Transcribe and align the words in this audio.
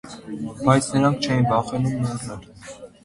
Բայց 0.61 0.87
նրանք 0.95 1.27
չէի՞ն 1.27 1.45
վախենում 1.51 2.01
մեռնել… 2.07 2.49